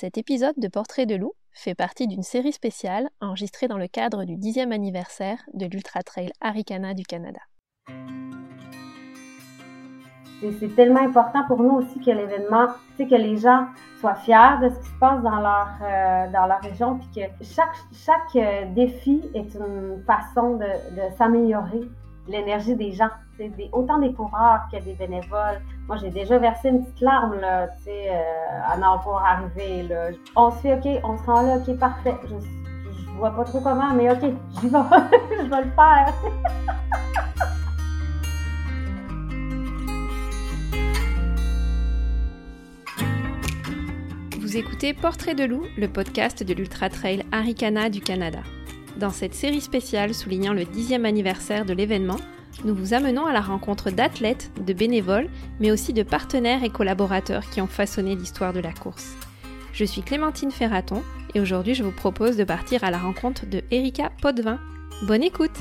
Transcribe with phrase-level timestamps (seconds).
[0.00, 4.24] Cet épisode de Portrait de loup fait partie d'une série spéciale enregistrée dans le cadre
[4.24, 7.40] du 10e anniversaire de l'Ultra Trail Arikana du Canada.
[10.58, 12.68] C'est tellement important pour nous aussi que l'événement,
[12.98, 13.66] que les gens
[14.00, 17.44] soient fiers de ce qui se passe dans leur, euh, dans leur région, puis que
[17.44, 21.82] chaque, chaque euh, défi est une façon de s'améliorer
[22.28, 23.08] l'énergie des gens,
[23.38, 25.60] des, autant des coureurs que des bénévoles.
[25.88, 29.82] Moi, j'ai déjà versé une petite larme, là, tu sais, euh, à n'en pouvoir arriver,
[29.84, 30.10] là.
[30.36, 32.14] On se fait, OK, on se rend là, OK, parfait.
[32.24, 34.78] Je, je vois pas trop comment, mais OK, j'y vais,
[35.44, 36.14] je vais le faire.
[44.38, 48.40] Vous écoutez Portrait de loup, le podcast de l'Ultra Trail Arikana du Canada.
[49.00, 52.18] Dans cette série spéciale soulignant le 10e anniversaire de l'événement,
[52.66, 57.48] nous vous amenons à la rencontre d'athlètes, de bénévoles, mais aussi de partenaires et collaborateurs
[57.48, 59.16] qui ont façonné l'histoire de la course.
[59.72, 61.02] Je suis Clémentine Ferraton
[61.34, 64.58] et aujourd'hui je vous propose de partir à la rencontre de Erika Potvin.
[65.06, 65.58] Bonne écoute!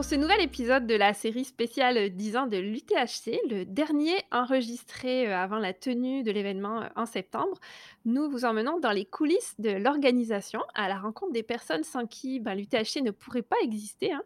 [0.00, 5.28] Pour ce nouvel épisode de la série spéciale 10 ans de l'UTHC, le dernier enregistré
[5.28, 7.58] euh, avant la tenue de l'événement euh, en septembre,
[8.06, 12.40] nous vous emmenons dans les coulisses de l'organisation à la rencontre des personnes sans qui
[12.40, 14.10] ben, l'UTHC ne pourrait pas exister.
[14.10, 14.22] Hein.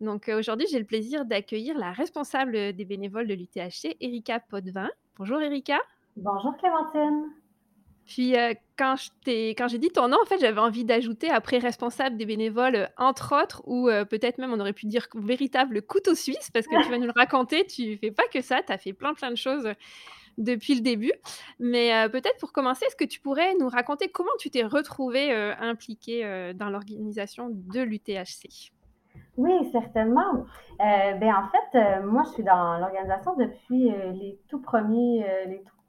[0.00, 4.88] Donc euh, aujourd'hui, j'ai le plaisir d'accueillir la responsable des bénévoles de l'UTHC, Erika Potvin.
[5.18, 5.80] Bonjour Erika.
[6.16, 7.39] Bonjour Clémentine.
[8.10, 12.26] Puis euh, quand j'ai dit ton nom, en fait, j'avais envie d'ajouter après responsable des
[12.26, 16.50] bénévoles, euh, entre autres, ou euh, peut-être même on aurait pu dire véritable couteau suisse,
[16.52, 18.92] parce que tu vas nous le raconter, tu fais pas que ça, tu as fait
[18.92, 19.68] plein plein de choses
[20.38, 21.12] depuis le début.
[21.60, 26.52] Mais peut-être pour commencer, est-ce que tu pourrais nous raconter comment tu t'es retrouvée impliquée
[26.56, 28.72] dans l'organisation de l'UTHC
[29.36, 30.44] oui, certainement.
[30.78, 35.80] ben, en fait, moi, je suis dans l'organisation depuis les tout premiers, les tout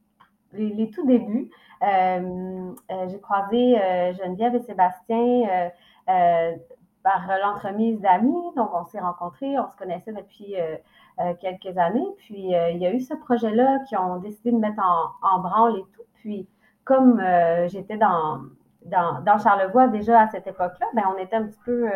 [0.53, 1.49] les, tout débuts.
[1.83, 5.71] Euh, euh, j'ai croisé euh, Geneviève et Sébastien
[7.03, 8.53] par l'entremise d'amis.
[8.55, 10.55] Donc, on s'est rencontrés, on se connaissait depuis
[11.39, 12.05] quelques années.
[12.17, 14.81] Puis, il y a eu ce projet-là qui ont décidé de mettre
[15.23, 16.03] en, branle et tout.
[16.15, 16.47] Puis,
[16.83, 17.19] comme
[17.67, 18.41] j'étais dans,
[18.85, 21.89] dans, Charlevoix déjà à cette époque-là, ben, on était un petit peu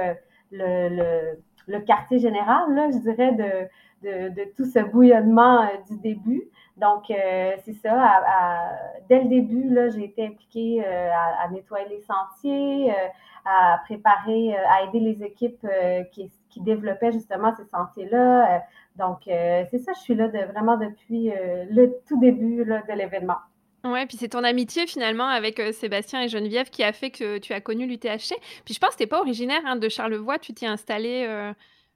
[0.51, 1.35] le,
[1.67, 3.69] le, quartier général, là, je dirais, de,
[4.05, 6.49] de, tout ce bouillonnement du début.
[6.77, 8.21] Donc, euh, c'est ça.
[9.07, 13.07] dès le début, là, j'ai été impliquée euh, à, nettoyer les sentiers, euh,
[13.45, 15.65] à préparer, à aider les équipes
[16.11, 18.63] qui, développaient justement ces sentiers-là.
[18.95, 21.29] donc, c'est ça, je suis là de, vraiment depuis
[21.69, 23.35] le tout début de l'événement.
[23.83, 27.51] Ouais, puis c'est ton amitié finalement avec Sébastien et Geneviève qui a fait que tu
[27.51, 28.35] as connu l'UTHC.
[28.63, 31.27] Puis je pense que tu n'es pas originaire hein, de Charlevoix, tu t'es installé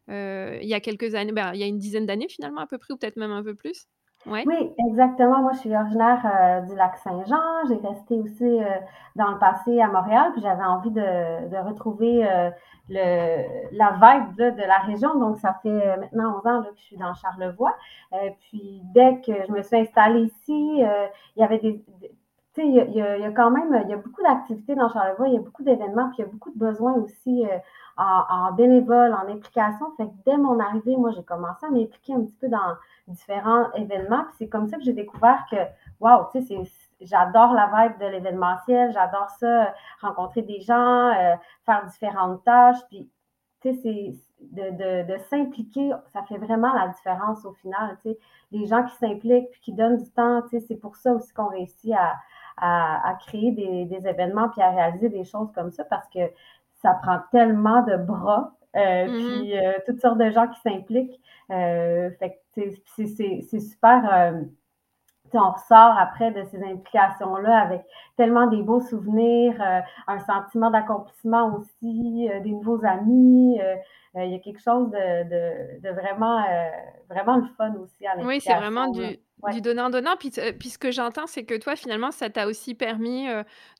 [0.09, 2.77] il y a quelques années, ben, il y a une dizaine d'années finalement à peu
[2.77, 3.87] près, ou peut-être même un peu plus.
[4.25, 4.43] Oui,
[4.89, 5.41] exactement.
[5.41, 7.67] Moi, je suis originaire euh, du lac Saint-Jean.
[7.69, 8.65] J'ai resté aussi euh,
[9.15, 12.49] dans le passé à Montréal, puis j'avais envie de, retrouver euh,
[12.89, 15.17] le, la vibe de la région.
[15.17, 17.75] Donc, ça fait maintenant 11 ans que je suis dans Charlevoix.
[18.41, 21.81] puis, dès que je me suis installée ici, il y avait des,
[22.55, 25.35] tu sais, il y, a, quand même, il y a beaucoup d'activités dans Charlevoix, il
[25.35, 27.45] y a beaucoup d'événements, puis il y a beaucoup de besoins aussi
[27.95, 29.85] en, en bénévole, en implication.
[30.25, 32.75] Dès mon arrivée, moi, j'ai commencé à m'impliquer un petit peu dans
[33.09, 34.25] différents événements.
[34.37, 35.57] c'est comme ça que j'ai découvert que,
[35.99, 36.63] waouh, tu sais,
[37.01, 41.35] j'adore la vibe de l'événementiel, j'adore ça, rencontrer des gens, euh,
[41.65, 42.79] faire différentes tâches.
[42.89, 43.09] Puis,
[43.61, 47.97] tu sais, c'est de, de, s'impliquer, ça fait vraiment la différence au final.
[48.51, 51.93] Les gens qui s'impliquent puis qui donnent du temps, c'est pour ça aussi qu'on réussit
[51.93, 52.15] à,
[52.61, 56.19] à, créer des, des, événements puis à réaliser des choses comme ça parce que
[56.81, 59.39] ça prend tellement de bras euh, mm-hmm.
[59.41, 61.19] puis euh, toutes sortes de gens qui s'impliquent.
[61.51, 64.33] Euh, fait c'est super.
[65.37, 67.81] On ressort après de ces implications-là avec
[68.17, 69.55] tellement des beaux souvenirs,
[70.07, 73.59] un sentiment d'accomplissement aussi, des nouveaux amis.
[74.15, 76.43] il y a quelque chose de, de, vraiment,
[77.09, 79.19] vraiment le fun aussi à Oui, c'est vraiment du,
[79.53, 80.15] du donnant-donnant.
[80.19, 83.27] Puis, puis, ce que j'entends, c'est que toi, finalement, ça t'a aussi permis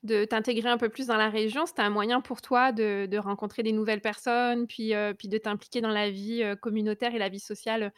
[0.02, 1.66] de t'intégrer un peu plus dans la région.
[1.66, 5.80] C'était un moyen pour toi de, de rencontrer des nouvelles personnes, puis, puis de t'impliquer
[5.80, 7.92] dans la vie communautaire et la vie sociale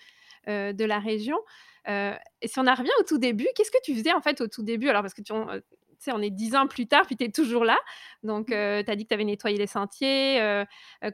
[0.48, 1.38] de la région.
[1.87, 4.49] Et si on en revient au tout début, qu'est-ce que tu faisais en fait au
[4.49, 4.88] tout début?
[4.88, 5.32] Alors, parce que tu,
[5.99, 7.79] sais, on est dix ans plus tard, puis tu es toujours là.
[8.23, 8.84] Donc, mmh.
[8.84, 10.40] tu as dit que tu avais nettoyé les sentiers.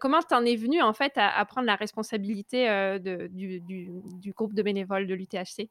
[0.00, 4.32] comment tu en es venu en fait à, prendre la responsabilité de, du, du, du,
[4.32, 5.70] groupe de bénévoles de l'UTHC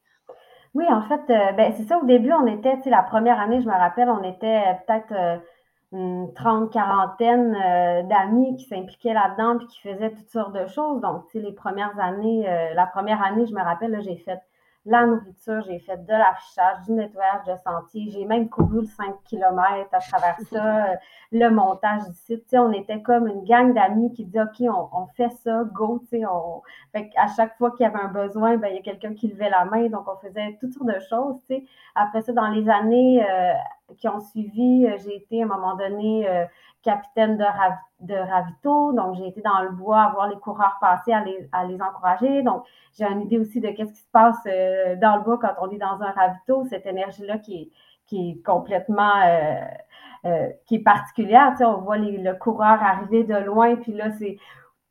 [0.73, 1.97] oui, en fait, euh, ben, c'est ça.
[1.97, 4.73] Au début, on était, tu sais, la première année, je me rappelle, on était euh,
[4.85, 5.41] peut-être
[5.93, 7.53] une trente, quarantaine
[8.07, 11.01] d'amis qui s'impliquaient là-dedans puis qui faisaient toutes sortes de choses.
[11.01, 12.45] Donc, tu sais, les premières années,
[12.75, 14.39] la première année, je me rappelle, j'ai fait
[14.87, 19.15] la nourriture, j'ai fait de l'affichage, du nettoyage de sentiers, j'ai même couru le 5
[19.25, 20.95] km à travers ça, euh,
[21.33, 22.45] le montage du site.
[22.53, 26.01] on était comme une gang d'amis qui dit OK, on, fait ça, go.
[26.13, 26.61] On...
[26.93, 29.27] Fait à chaque fois qu'il y avait un besoin, ben, il y a quelqu'un qui
[29.27, 31.35] levait la main, donc on faisait toutes sortes de choses.
[31.93, 33.53] Après ça, dans les années euh,
[33.97, 36.27] qui ont suivi, euh, j'ai été à un moment donné
[36.87, 37.37] capitaine
[37.99, 38.93] de, ravito.
[38.93, 41.21] Donc, j'ai été dans le bois à voir les coureurs passer, à
[41.65, 42.43] les, encourager.
[42.43, 42.63] Donc,
[42.97, 45.69] j'ai une idée aussi de qu'est-ce qui se passe euh, dans le bois quand on
[45.69, 47.71] est dans un ravito, cette énergie-là qui
[48.13, 49.59] est, complètement euh,
[50.25, 51.49] euh, qui est particulière.
[51.51, 54.37] Tu sais, on voit le coureur arriver de loin, puis là, c'est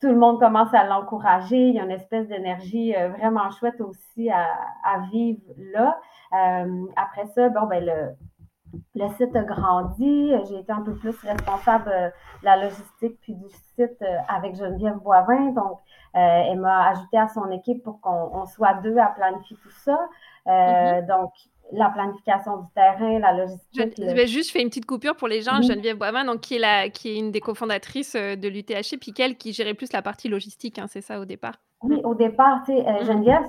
[0.02, 1.68] tout le monde commence à l'encourager.
[1.68, 4.44] Il y a une espèce d'énergie vraiment chouette aussi à,
[4.84, 5.40] à vivre
[5.72, 5.98] là.
[6.96, 8.14] après ça, bon, ben le,
[8.94, 10.32] le site a grandi.
[10.48, 14.98] J'ai été un peu plus responsable de la logistique puis du site euh, avec Geneviève
[15.02, 15.52] Boivin.
[15.52, 15.78] Donc,
[16.14, 19.98] euh, elle m'a ajouté à son équipe pour qu'on soit deux à planifier tout ça.
[20.46, 21.06] Euh, mm-hmm.
[21.06, 21.32] Donc,
[21.72, 23.94] la planification du terrain, la logistique.
[23.98, 25.60] Je, vais juste faire une petite coupure pour les gens.
[25.62, 29.36] Geneviève Boivin, donc, qui, est la, qui est une des cofondatrices de l'UTHC, puis qu'elle
[29.36, 31.56] qui gérait plus la partie logistique, hein, c'est ça au départ?
[31.82, 33.06] Oui, au départ, tu sais, euh, mm.
[33.06, 33.42] Geneviève,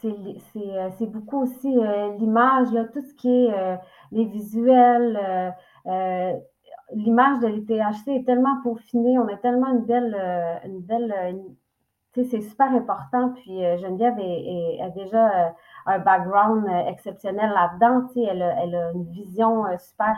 [0.00, 3.78] c'est euh, beaucoup aussi euh, l'image, tout ce qui est
[4.12, 5.54] les visuels.
[6.92, 10.16] l'image de l'ITHC est tellement peaufinée, on a tellement une belle,
[10.64, 11.14] une belle,
[12.14, 13.30] c'est super important.
[13.30, 14.18] Puis Geneviève
[14.80, 15.54] a déjà
[15.86, 20.16] un background exceptionnel là-dedans, elle, elle a une vision super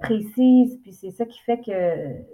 [0.00, 0.78] précise.
[0.82, 2.24] Puis c'est ça qui fait que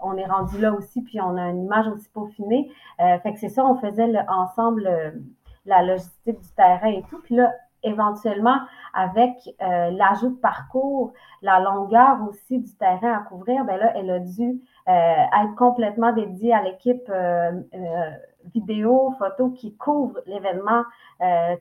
[0.00, 2.70] on est rendu là aussi, puis on a une image aussi peaufinée.
[3.00, 5.10] Euh, fait que c'est ça, on faisait ensemble euh,
[5.64, 7.18] la logistique du terrain et tout.
[7.22, 7.52] Puis là,
[7.86, 8.58] éventuellement,
[8.92, 11.12] avec euh, l'ajout de parcours,
[11.42, 16.54] la longueur aussi du terrain à couvrir, ben là, elle a dû être complètement dédiée
[16.54, 17.10] à l'équipe
[18.54, 20.84] vidéo, photo qui couvre l'événement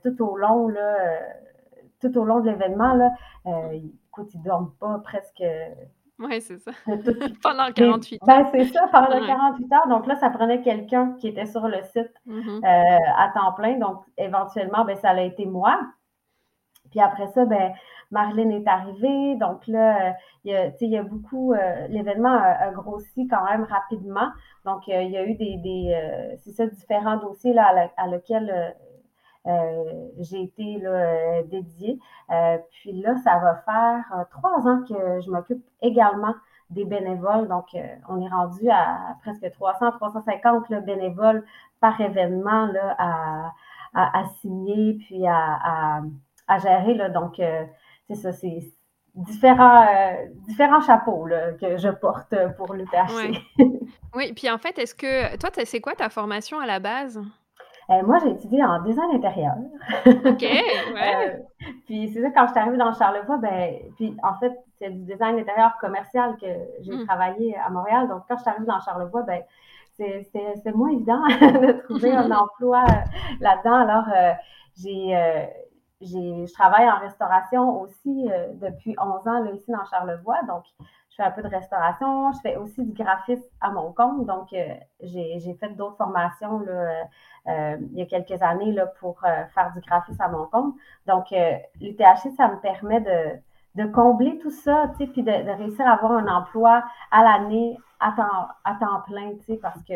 [0.04, 1.20] tout au long, là,
[2.02, 2.94] tout au long de l'événement.
[2.94, 3.12] Là,
[3.74, 5.44] écoute, ils ne dorment pas presque
[6.20, 6.72] oui, c'est ça.
[7.44, 8.28] pendant 48 heures.
[8.28, 9.88] Ben, c'est ça, pendant 48 heures.
[9.90, 12.64] Donc là, ça prenait quelqu'un qui était sur le site mm-hmm.
[12.64, 13.78] euh, à temps plein.
[13.78, 15.78] Donc, éventuellement, ben, ça a été moi.
[16.96, 17.74] Puis après ça, ben,
[18.10, 19.36] Marlène est arrivée.
[19.36, 20.16] Donc là,
[20.46, 21.52] il y a, il y a beaucoup.
[21.52, 24.30] Euh, l'événement a, grossi quand même rapidement.
[24.64, 25.58] Donc, il y a eu des.
[25.58, 28.74] des euh, c'est ça, différents dossiers là, à, à lesquels
[29.48, 32.00] euh, j'ai été là, euh, dédiée.
[32.32, 36.34] Euh, puis là, ça va faire trois ans que je m'occupe également
[36.72, 37.48] des bénévoles.
[37.48, 37.66] Donc,
[38.10, 41.46] on est rendu à presque 300, 350 bénévoles
[41.80, 43.52] par événement là, à,
[43.94, 46.02] à, signer puis à, à,
[46.60, 46.94] gérer.
[46.94, 47.10] Là.
[47.10, 47.36] Donc,
[48.08, 48.60] c'est ça, c'est
[49.16, 49.88] différents,
[50.48, 53.70] différents chapeaux là, que je porte pour le Oui.
[54.16, 57.22] oui, puis en fait, est-ce que toi, c'est quoi ta formation à la base?
[57.90, 59.54] Euh, moi, j'ai étudié en design intérieur.
[60.06, 61.38] OK, ouais.
[61.62, 64.90] Euh, puis c'est ça, quand je suis arrivée dans Charlevoix, ben, puis en fait, c'est
[64.90, 66.48] du design intérieur commercial que
[66.82, 67.06] j'ai hmm.
[67.06, 68.08] travaillé à Montréal.
[68.08, 69.42] Donc, quand je suis arrivée dans Charlevoix, ben,
[69.98, 72.94] c'est moins évident de trouver un emploi euh,
[73.40, 73.76] là-dedans.
[73.76, 74.06] Alors,
[74.76, 75.16] j'ai,
[76.06, 78.30] je travaille en restauration aussi
[78.62, 80.42] depuis 11 ans là, ici dans Charlevoix.
[80.48, 82.32] Donc, je fais un peu de restauration.
[82.34, 84.26] Je fais aussi du graphisme à mon compte.
[84.26, 87.06] Donc, j'ai, j'ai fait d'autres formations là,
[87.48, 90.74] euh, il y a quelques années là, pour euh, faire du graphisme à mon compte.
[91.06, 96.14] Donc, euh, l'UTHC, ça me permet de, combler tout ça, puis de, réussir à avoir
[96.14, 99.94] un emploi à l'année à temps, à temps plein, parce que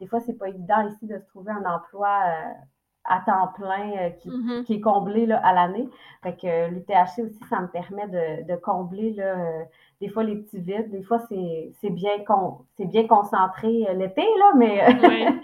[0.00, 2.08] des fois, c'est pas évident ici de se trouver un emploi
[3.08, 4.64] à temps plein qui, mm-hmm.
[4.64, 5.88] qui, est comblé là, à l'année.
[6.22, 9.64] Fait que l'UTHC aussi, ça me permet de, de combler là,
[10.00, 14.52] des fois les petits vides, des fois c'est bien, con, bien concentré euh, l'été, là,
[14.56, 14.80] mais,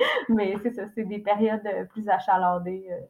[0.28, 2.86] mais c'est ça, c'est des périodes euh, plus achalandées.
[2.90, 3.00] Euh.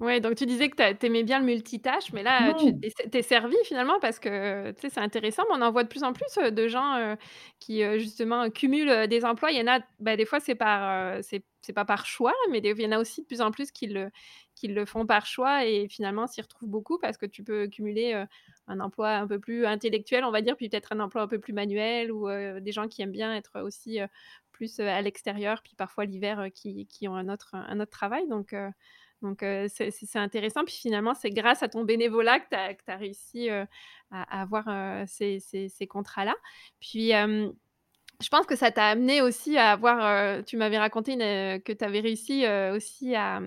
[0.00, 3.56] Oui, donc tu disais que tu aimais bien le multitâche, mais là, tu es servi
[3.64, 7.16] finalement parce que c'est intéressant, mais on en voit de plus en plus de gens
[7.58, 9.50] qui justement cumulent des emplois.
[9.50, 11.42] Il y en a, bah, des fois, c'est par, c'est
[11.74, 14.84] pas par choix, mais il y en a aussi de plus en plus qui le,
[14.86, 18.24] font par choix et finalement s'y retrouvent beaucoup parce que tu peux cumuler
[18.66, 21.38] un emploi un peu plus intellectuel, on va dire, puis peut-être un emploi un peu
[21.38, 22.28] plus manuel ou
[22.60, 23.98] des gens qui aiment bien être aussi
[24.52, 27.54] plus à l'extérieur, puis parfois l'hiver qui, ont un autre,
[27.90, 28.26] travail.
[28.28, 28.54] Donc,
[29.68, 30.64] c'est intéressant.
[30.64, 35.68] Puis finalement, c'est grâce à ton bénévolat que tu as, réussi à, avoir ces, ces,
[35.68, 36.34] ces contrats-là.
[36.80, 37.12] Puis,
[38.20, 42.00] je pense que ça t'a amené aussi à avoir, tu m'avais raconté que tu avais
[42.00, 42.44] réussi
[42.74, 43.40] aussi à,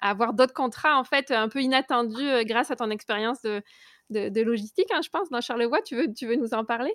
[0.00, 3.62] à avoir d'autres contrats, en fait, un peu inattendus grâce à ton expérience de,
[4.10, 5.82] de de logistique, hein, je pense, dans Charlevoix.
[5.82, 6.94] Tu veux tu veux nous en parler?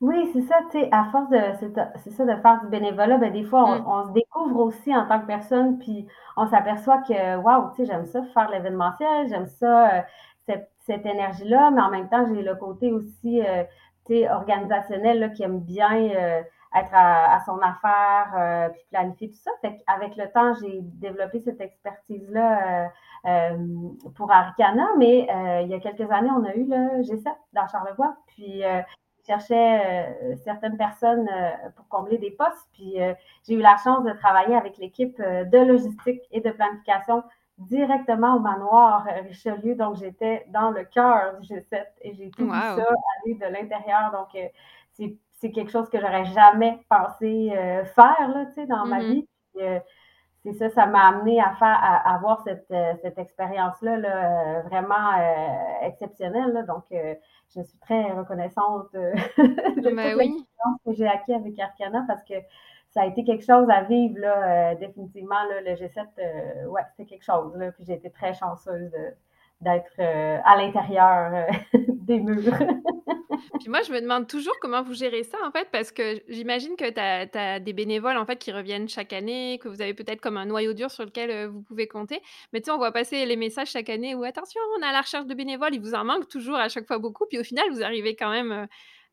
[0.00, 1.38] Oui, c'est ça, tu sais, à force de
[2.02, 3.84] c'est ça de faire du bénévolat, ben, des fois, Mmh.
[3.86, 7.76] on on se découvre aussi en tant que personne, puis on s'aperçoit que, waouh, tu
[7.76, 10.04] sais, j'aime ça faire l'événementiel, j'aime ça,
[10.46, 13.40] cette cette énergie-là, mais en même temps, j'ai le côté aussi,
[14.10, 16.44] organisationnel, là, qui aime bien, heu,
[16.74, 19.50] être à à son affaire, heu, puis planifier tout ça.
[19.60, 22.90] Fait qu'avec le temps, j'ai développé cette expertise-là, heu,
[23.24, 27.36] hem, pour Aricana, mais heu, il y a quelques années, on a eu le G7
[27.52, 28.82] dans Charlevoix, puis heu,
[29.26, 32.68] cherchait euh, certaines personnes euh, pour combler des postes.
[32.72, 33.14] Puis euh,
[33.46, 37.22] j'ai eu la chance de travailler avec l'équipe euh, de logistique et de planification
[37.68, 39.74] directement au manoir Richelieu.
[39.74, 42.74] Donc j'étais dans le cœur du G7 et j'ai tout vu ça
[43.24, 44.10] aller de l'intérieur.
[44.12, 44.46] Donc euh,
[44.92, 49.00] c'est c'est quelque chose que j'aurais jamais pensé euh, faire là, tu sais, dans ma
[49.00, 49.28] Mmh vie.
[49.52, 49.80] Puis, euh,
[50.44, 54.62] c'est ça, ça m'a amené à faire, à, avoir cette, euh, cette expérience-là là, euh,
[54.62, 56.52] vraiment euh, exceptionnelle.
[56.52, 56.62] Là.
[56.62, 57.14] Donc, euh,
[57.54, 59.94] je suis très reconnaissante euh, de toute oui.
[59.94, 62.34] l'expérience que j'ai acquis avec Arcana parce que
[62.92, 65.42] ça a été quelque chose à vivre, là, euh, définitivement.
[65.48, 67.56] Là, le G7, euh, ouais, c'est quelque chose.
[67.56, 68.92] Là, puis j'ai été très chanceuse
[69.62, 72.52] d'être euh, à l'intérieur euh, des murs.
[73.58, 76.76] Puis moi, je me demande toujours comment vous gérez ça, en fait, parce que j'imagine
[76.76, 80.20] que tu as des bénévoles, en fait, qui reviennent chaque année, que vous avez peut-être
[80.20, 82.20] comme un noyau dur sur lequel, vous pouvez compter.
[82.52, 84.92] Mais tu sais, on voit passer les messages chaque année où: «Attention, on est à
[84.92, 85.74] la recherche de bénévoles».
[85.74, 88.30] Il vous en manque toujours à chaque fois beaucoup, puis au final, vous arrivez quand
[88.30, 88.66] même,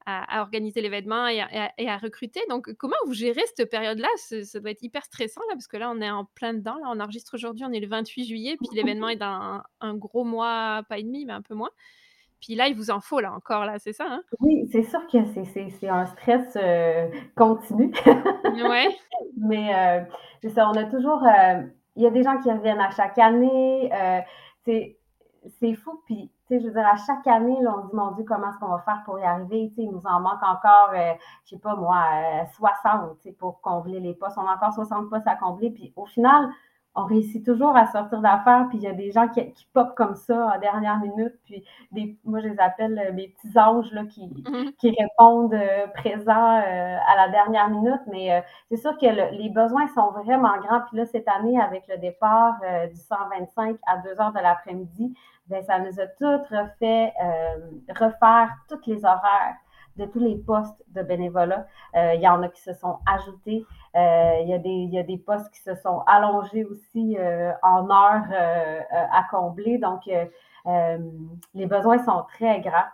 [0.05, 2.41] à à organiser l'événement et à et recruter.
[2.49, 4.07] Donc comment vous gérez cette période-là?
[4.17, 6.87] Ça doit être hyper stressant, là, parce que là, on est en plein dedans, là.
[6.93, 10.23] On enregistre aujourd'hui, on est le 28 juillet, puis l'événement est dans un un gros
[10.23, 11.69] mois, pas et demi, mais un peu moins.
[12.41, 14.21] Puis là, il vous en faut là encore là, c'est ça, hein?
[14.39, 17.91] Oui, c'est sûr que c'est, un stress euh, continu.
[18.69, 18.87] Ouais.
[19.37, 20.01] Mais euh,
[20.41, 21.21] c'est ça, on a toujours.
[21.25, 21.61] euh,
[21.97, 23.91] Il y a des gens qui reviennent à chaque année.
[23.93, 24.19] euh,
[24.65, 26.01] c'est, fou.
[26.05, 28.69] Puis, je veux dire, à chaque année, là, on dit, mon Dieu, comment est-ce qu'on
[28.69, 29.69] va faire pour y arriver?
[29.69, 31.13] Tu sais, il nous en manque encore, euh,
[31.45, 32.03] je sais pas moi,
[32.41, 34.37] euh, 60 tu sais, pour combler les postes.
[34.37, 35.69] On a encore 60 postes à combler.
[35.69, 36.49] Puis au final,
[36.95, 39.93] on réussit toujours à sortir d'affaires, puis il y a des gens qui, qui pop
[39.95, 43.91] comme ça en dernière minute, puis des, moi je les appelle euh, mes petits anges
[43.91, 48.77] là, qui, Mmh qui répondent euh, présents euh, à la dernière minute, mais euh, c'est
[48.77, 52.55] sûr que le, les besoins sont vraiment grands, puis là cette année avec le départ
[52.89, 55.13] du 125 à 2 heures de l'après-midi,
[55.49, 57.55] ben, ça nous a toutes refait euh,
[57.89, 59.55] refaire tous les horaires
[59.99, 61.67] de tous les postes de bénévolat.
[61.95, 63.65] Euh, il y en a qui se sont ajoutés.
[63.95, 67.17] Euh, il, y a des, il y a des postes qui se sont allongés aussi
[67.19, 68.25] euh, en heures
[68.91, 69.77] à combler.
[69.77, 70.09] Donc,
[71.53, 72.89] les besoins sont très grands.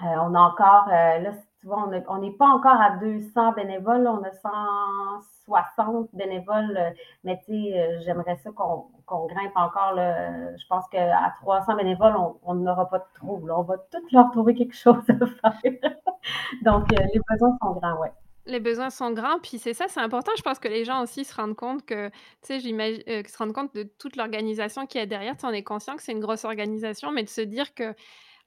[0.00, 1.32] on a encore, là,
[1.68, 6.94] on n'est pas encore à 200 bénévoles, on a 160 bénévoles,
[7.24, 9.94] mais tu sais, j'aimerais ça qu'on qu grimpe encore.
[9.96, 13.46] Je pense qu'à 300 bénévoles, on n'aura pas de trou.
[13.46, 13.58] Là.
[13.58, 15.02] On va tous leur trouver quelque chose
[15.42, 15.72] à faire.
[16.62, 18.08] Donc, les besoins sont grands, oui.
[18.48, 20.30] Les besoins sont grands, puis c'est ça, c'est important.
[20.36, 23.52] Je pense que les gens aussi se rendent compte que, tu sais, j'imagine, se rendent
[23.52, 25.34] compte de toute l'organisation qu'il y a derrière.
[25.42, 27.92] On est conscient que c'est une grosse organisation, mais de se dire que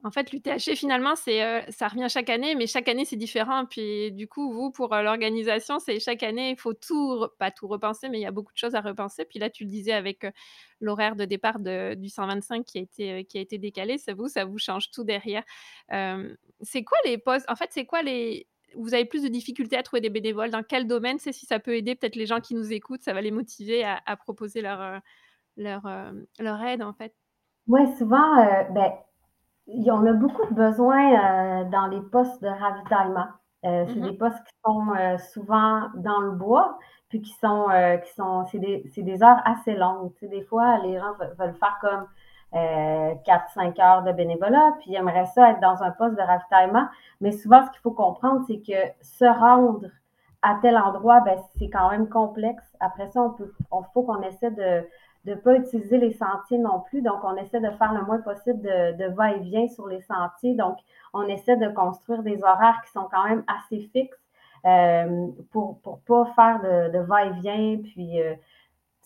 [0.01, 3.65] En fait, l'UTHC finalement, c'est, heu, ça revient chaque année, mais chaque année, c'est différent.
[3.65, 7.67] Puis du coup, vous, pour, heu, l'organisation, c'est chaque année, il faut tout pas tout
[7.67, 9.25] repenser, mais il y a beaucoup de choses à repenser.
[9.25, 10.31] Puis là, tu le disais avec, heu,
[10.79, 14.29] l'horaire de départ de du 125 qui a été, qui a été décalé, ça vous
[14.29, 15.43] ça vous change tout derrière.
[16.61, 19.83] C'est quoi les postes en fait, c'est quoi les vous avez plus de difficultés à
[19.83, 20.51] trouver des bénévoles?
[20.51, 21.17] Dans quel domaine?
[21.19, 23.83] C'est si ça peut aider peut-être les gens qui nous écoutent, ça va les motiver
[23.83, 25.01] à proposer leur,
[25.57, 25.83] leur,
[26.39, 27.13] leur aide, en fait?
[27.67, 28.63] Oui, souvent, euh,
[29.75, 33.27] ben, on a beaucoup de besoins euh, dans les postes de ravitaillement.
[33.65, 36.77] Euh, c'est Mmh des postes qui sont euh, souvent dans le bois,
[37.09, 40.13] puis qui sont, euh, qui sont, c'est des, c'est des heures assez longues.
[40.13, 42.07] Tu sais, des fois, les gens veulent faire comme
[42.55, 46.87] euh, 4-5 heures de bénévolat, puis ils aimeraient ça être dans un poste de ravitaillement.
[47.21, 49.87] Mais souvent, ce qu'il faut comprendre, c'est que se rendre
[50.41, 52.63] à tel endroit, ben, c'est quand même complexe.
[52.79, 54.87] Après ça, on peut, on faut qu'on essaie de,
[55.25, 57.01] de ne pas utiliser les sentiers non plus.
[57.01, 60.55] Donc, on essaie de faire le moins possible de, de va-et-vient sur les sentiers.
[60.55, 60.77] Donc,
[61.13, 64.17] on essaie de construire des horaires qui sont quand même assez fixes
[64.65, 67.77] euh, pour ne pas faire de, de va-et-vient.
[67.83, 68.33] Puis, euh,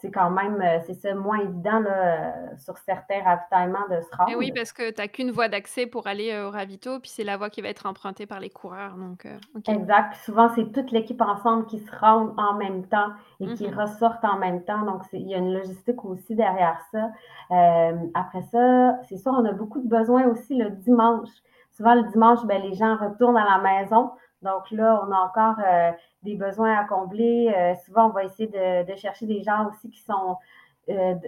[0.03, 4.09] c'est quand même, euh, c'est ça, moins évident là, euh, sur certains ravitaillements de se
[4.27, 4.53] Et oui, rendre.
[4.53, 7.37] parce que tu as qu'une voie d'accès pour aller, heu, au ravito, puis c'est la
[7.37, 9.27] voie qui va être empruntée par les coureurs, donc.
[9.67, 10.15] Exact.
[10.25, 14.25] Souvent, c'est toute l'équipe ensemble qui se rendent en même temps et qui Mmh ressortent
[14.25, 14.83] en même temps.
[14.85, 17.11] Donc, il y a une logistique aussi derrière ça.
[17.51, 21.29] Euh, après ça, c'est sûr, on a beaucoup de besoins aussi le dimanche.
[21.71, 24.11] Souvent, le dimanche, ben, les gens retournent à la maison.
[24.43, 27.53] Donc là, on a encore euh, des besoins à combler.
[27.55, 30.37] Euh, souvent, on va essayer de, chercher des gens aussi qui sont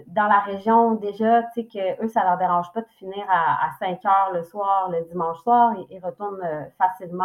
[0.08, 3.70] dans la région, déjà, tu sais, que eux, ça leur dérange pas de finir à,
[3.78, 5.72] 5 heures le soir, le dimanche soir.
[5.88, 6.46] Ils, retournent
[6.76, 7.24] facilement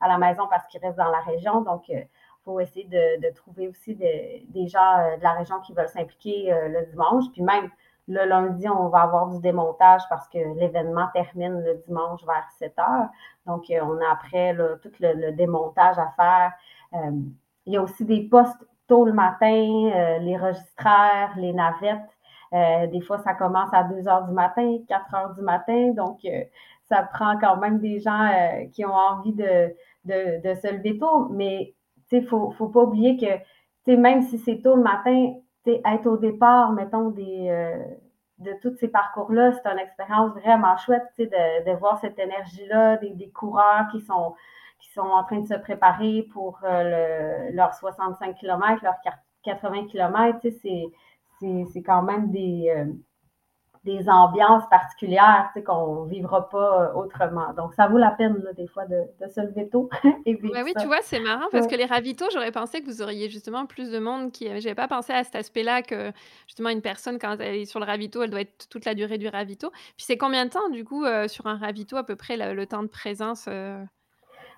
[0.00, 1.60] à la maison parce qu'ils restent dans la région.
[1.60, 2.08] Donc, il
[2.44, 7.30] faut essayer de, trouver aussi des gens de la région qui veulent s'impliquer le dimanche.
[7.32, 7.70] Puis même,
[8.10, 12.78] le lundi, on va avoir du démontage parce que l'événement termine le dimanche vers 7
[12.78, 13.08] heures.
[13.46, 16.52] Donc, on a après tout le, démontage à faire.
[17.66, 19.46] il y a aussi des postes tôt le matin,
[19.94, 22.10] euh, les registraires, les navettes.
[22.52, 25.92] Euh, des fois, ça commence à 2 heures du matin, 4 heures du matin.
[25.92, 26.42] Donc, euh,
[26.88, 28.28] ça prend quand même des gens
[28.72, 29.72] qui ont envie de,
[30.04, 31.28] se lever tôt.
[31.30, 31.74] Mais,
[32.10, 35.34] il ne faut, pas oublier que, même si c'est tôt le matin,
[35.66, 37.74] être au départ, mettons, des,
[38.38, 41.24] de tous ces parcours-là, c'est une expérience vraiment chouette, de,
[41.70, 44.34] de voir cette énergie-là, des, des coureurs qui sont
[44.80, 49.00] qui sont en train de se préparer pour euh, leurs 65 km, leurs
[49.44, 50.38] 80 km.
[51.40, 52.92] C'est quand même des, euh,
[53.84, 57.52] des ambiances particulières qu'on ne vivra pas euh, autrement.
[57.54, 59.88] Donc, ça vaut la peine, des fois, de, se lever tôt
[60.26, 63.30] et oui, tu vois, c'est marrant parce que les ravitaux, j'aurais pensé que vous auriez
[63.30, 64.48] justement plus de monde qui.
[64.60, 66.12] J'avais pas pensé à cet aspect-là que
[66.46, 69.18] justement une personne, quand elle est sur le ravito, elle doit être toute la durée
[69.18, 69.70] du ravito.
[69.70, 72.82] Puis c'est combien de temps, du coup, sur un ravito, à peu près, le, temps
[72.82, 73.48] de présence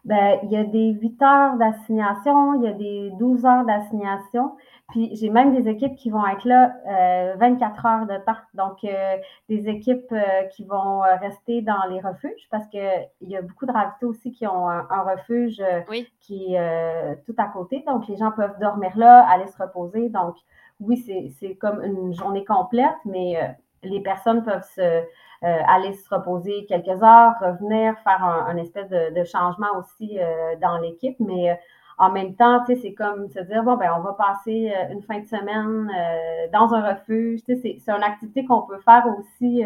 [0.05, 4.57] ben, il y a des 8 heures d'assignation, il y a des 12 heures d'assignation.
[4.93, 8.37] Puis j'ai même des équipes qui vont être là euh, 24 heures de temps.
[8.55, 9.17] Donc, euh,
[9.49, 13.67] des équipes euh, qui vont euh, rester dans les refuges parce qu'il y a beaucoup
[13.67, 15.63] de ravitaux aussi qui ont un, refuge
[16.21, 17.83] qui est tout à côté.
[17.87, 20.11] Donc, les gens peuvent dormir là, aller se reposer.
[20.11, 20.37] Donc,
[20.79, 20.97] oui,
[21.41, 25.03] c'est comme une journée complète, mais les personnes peuvent se
[25.45, 30.79] euh, aller se reposer quelques heures, revenir, faire un, espèce de, changement aussi euh, dans
[30.79, 31.17] l'équipe.
[31.19, 31.55] Mais euh,
[32.03, 35.27] en même temps, c'est comme se dire, bon, ben, on va passer une fin de
[35.27, 35.89] semaine
[36.53, 37.41] dans un refuge.
[37.47, 39.65] C'est une activité qu'on peut faire aussi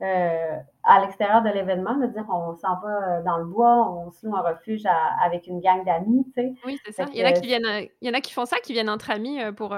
[0.00, 4.34] à l'extérieur de l'événement, de dire on s'en va dans le bois, on se loue
[4.34, 4.84] un refuge
[5.22, 6.24] avec une gang d'amis.
[6.64, 7.04] Oui, c'est ça.
[7.12, 8.90] Il y, en a qui viennent, il y en a qui font ça, qui viennent
[8.90, 9.76] entre amis pour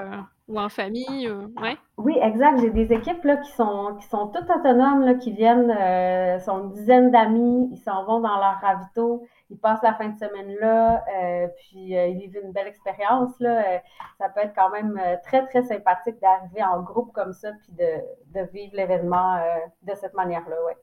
[0.48, 1.76] ou en famille, ouais.
[1.98, 2.60] Oui, exact.
[2.60, 6.64] J'ai des équipes là, qui sont qui sont toutes autonomes, là, qui viennent, euh, sont
[6.64, 10.56] une dizaine d'amis, ils s'en vont dans leur ravito, ils passent la fin de semaine
[10.58, 13.38] là, euh, puis euh, ils vivent une belle expérience.
[13.40, 13.82] Là.
[14.18, 18.40] ça peut être quand même très, très sympathique d'arriver en groupe comme ça, puis de,
[18.40, 19.38] de vivre l'événement
[19.82, 20.76] de cette manière-là, ouais.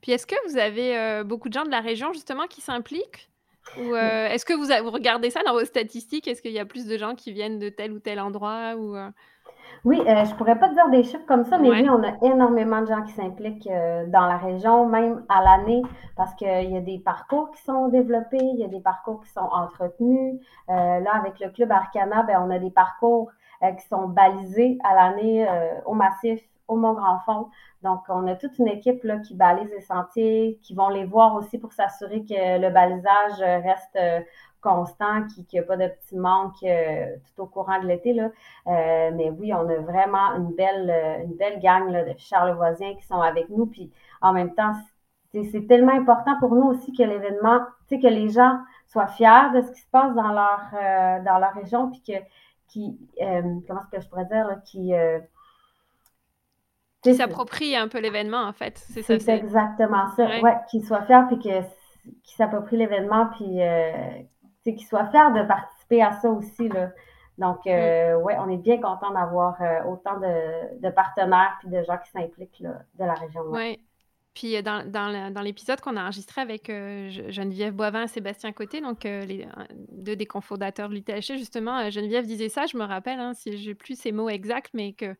[0.00, 3.30] Puis est-ce que vous avez beaucoup de gens de la région justement qui s'impliquent?
[3.76, 6.26] Ou est-ce que vous, vous, regardez ça dans vos statistiques?
[6.28, 8.96] Est-ce qu'il y a plus de gens qui viennent de tel ou tel endroit ou,
[9.84, 12.32] Oui, je je pourrais pas te dire des chiffres comme ça, mais oui, on a
[12.32, 13.68] énormément de gens qui s'impliquent
[14.08, 15.82] dans la région, même à l'année,
[16.16, 19.30] parce qu'il y a des parcours qui sont développés, il y a des parcours qui
[19.30, 20.40] sont entretenus.
[20.68, 25.46] là, avec le club Arcana, ben, on a des parcours qui sont balisés à l'année
[25.86, 27.48] au massif, au Mont-Grand-Fond.
[27.82, 31.34] Donc, on a toute une équipe là, qui balise les sentiers, qui vont les voir
[31.34, 34.20] aussi pour s'assurer que le balisage reste euh,
[34.60, 38.12] constant, qu'il n'y a pas de petits manques euh, tout au courant de l'été.
[38.12, 38.30] Là.
[38.66, 43.06] Euh, mais oui, on a vraiment une belle, une belle gang là, de charlevoisiens qui
[43.06, 43.66] sont avec nous.
[43.66, 44.72] Puis en même temps,
[45.32, 49.70] c'est tellement important pour nous aussi que l'événement, que les gens soient fiers de ce
[49.70, 50.60] qui se passe dans leur,
[51.24, 52.14] dans leur région, puis que,
[52.66, 54.92] qui, comment est-ce que je pourrais dire, qui
[57.02, 58.78] qui s'approprie un peu l'événement, en fait.
[58.78, 59.18] C'est ça.
[59.18, 60.26] C'est exactement ça.
[60.40, 61.64] Ouais, qu'il soit fier, puis qu'il
[62.36, 63.90] s'approprie l'événement, puis euh,
[64.64, 66.68] qu'il soit fier de participer à ça aussi.
[66.68, 66.90] Là.
[67.38, 68.22] Donc, euh, mm.
[68.22, 72.10] ouais, on est bien content d'avoir euh, autant de, de, partenaires puis de gens qui
[72.10, 73.42] s'impliquent de la région.
[73.46, 73.78] Oui.
[74.34, 78.80] Puis euh, dans, dans, dans l'épisode qu'on a enregistré avec Geneviève Boivin et Sébastien Côté,
[78.80, 79.46] donc les,
[79.92, 83.74] deux des cofondateurs de l'UTHC, justement, Geneviève disait ça, je me rappelle, hein, si j'ai
[83.74, 85.14] plus ces mots exacts, mais que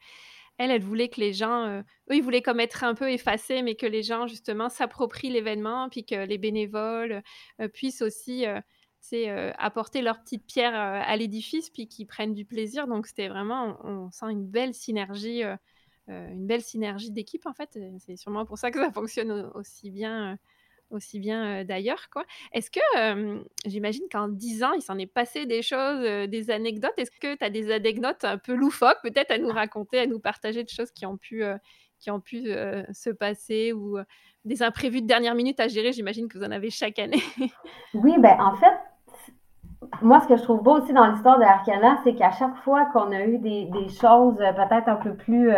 [0.59, 3.63] elle, elle voulait que les gens, euh, eux, ils voulaient comme être un peu effacés,
[3.63, 7.23] mais que les gens, justement, s'approprient l'événement, puis que les bénévoles
[7.61, 12.89] euh, puissent aussi euh, apporter leur petite pierre à l'édifice, puis qu'ils prennent du plaisir.
[12.89, 15.43] Donc, c'était vraiment, on, sent une belle synergie,
[16.09, 17.79] une belle synergie d'équipe, en fait.
[17.99, 20.39] C'est sûrement pour ça que ça fonctionne aussi bien
[20.91, 22.09] aussi bien d'ailleurs.
[22.11, 22.25] quoi.
[22.53, 26.95] Est-ce que, j'imagine qu'en 10 ans, il s'en est passé des choses, des anecdotes?
[26.97, 30.21] Est-ce que tu as des anecdotes un peu loufoques, peut-être à nous raconter, à nous
[30.21, 31.43] partager de choses qui ont pu,
[31.99, 32.45] qui ont pu
[32.93, 33.99] se passer ou
[34.45, 35.93] des imprévus de dernière minute à gérer?
[35.93, 37.23] J'imagine que vous en avez chaque année.
[37.95, 38.75] oui, ben en fait,
[40.03, 42.87] moi, ce que je trouve beau aussi dans l'histoire de Arcana, c'est qu'à chaque fois
[42.87, 45.51] qu'on a eu des, des choses peut-être un peu plus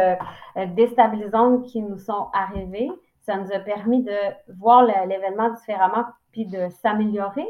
[0.76, 2.90] déstabilisantes qui nous sont arrivées,
[3.30, 4.16] ça nous a permis de
[4.58, 7.46] voir l'événement différemment puis de s'améliorer.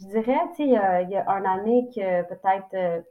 [0.00, 3.02] Je dirais, tu sais, il, y a, il y a une année que peut-être, euh,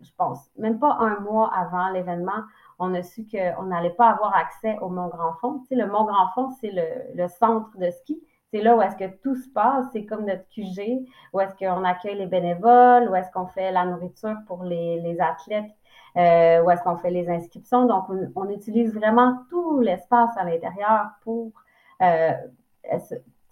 [0.00, 2.42] je pense, même pas un mois avant l'événement,
[2.78, 5.60] on a su qu'on n'allait pas avoir accès au Mont Grand Fond.
[5.60, 8.22] Tu sais, le Mont Grand Fond, c'est le, centre de ski.
[8.52, 9.86] C'est là où est-ce que tout se passe.
[9.92, 13.84] C'est comme notre QG, où est-ce qu'on accueille les bénévoles, où est-ce qu'on fait la
[13.84, 15.72] nourriture pour les, athlètes,
[16.16, 17.86] euh, où est-ce qu'on fait les inscriptions.
[17.86, 18.04] Donc,
[18.36, 21.52] on, utilise vraiment tout l'espace à l'intérieur pour
[22.02, 22.32] euh,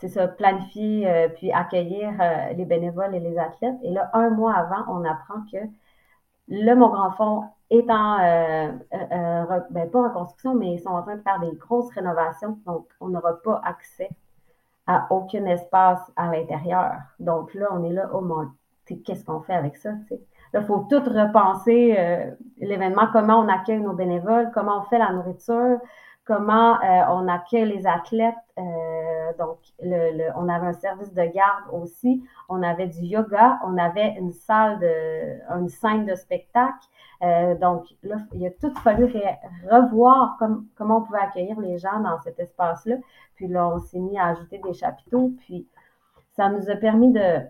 [0.09, 3.77] se planifier euh, puis accueillir euh, les bénévoles et les athlètes.
[3.83, 5.59] Et là, un mois avant, on apprend que
[6.49, 8.73] le Mont Grand Fond est en, euh,
[9.71, 10.13] ben, pas
[10.55, 12.59] mais ils sont en train de faire des grosses rénovations.
[12.67, 14.11] Donc, on n'aura pas accès
[14.87, 16.97] à aucun espace à l'intérieur.
[17.21, 18.51] Donc là, on est là, oh mon,
[18.87, 19.91] qu'est-ce qu'on fait avec ça?
[20.55, 21.97] Il faut tout repenser
[22.59, 25.79] l'événement, comment on accueille nos bénévoles, comment on fait la nourriture,
[26.25, 28.35] comment euh, on accueille les athlètes.
[28.59, 28.63] Euh,
[29.39, 32.23] donc, le, on avait un service de garde aussi.
[32.49, 33.59] On avait du yoga.
[33.67, 36.87] On avait une salle de, une scène de spectacle.
[37.23, 39.13] Euh, donc, là, il a tout fallu
[39.71, 40.39] revoir
[40.77, 42.97] comment on pouvait accueillir les gens dans cet espace-là.
[43.35, 45.33] Puis là, on s'est mis à ajouter des chapiteaux.
[45.39, 45.67] Puis,
[46.37, 47.41] ça nous a permis de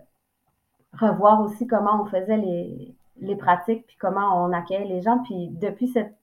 [0.99, 5.19] revoir aussi comment on faisait les, les pratiques, puis comment on accueille les gens.
[5.19, 6.15] Puis depuis cette,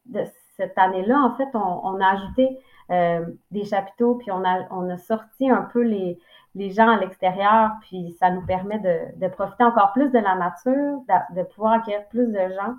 [0.56, 2.58] cette année-là, en fait, on, a ajouté
[2.90, 6.18] euh, des chapiteaux, puis on a, on a sorti un peu les,
[6.54, 11.00] les gens à l'extérieur, puis ça nous permet de, profiter encore plus de la nature,
[11.34, 12.74] de, pouvoir accueillir plus de gens.